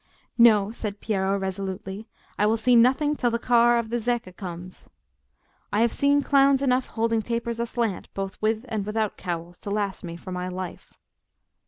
[0.39, 2.07] "No," said Piero, resolutely,
[2.39, 4.89] "I will see nothing till the car of the Zecca comes.
[5.71, 10.03] I have seen clowns enough holding tapers aslant, both with and without cowls, to last
[10.03, 10.91] me for my life."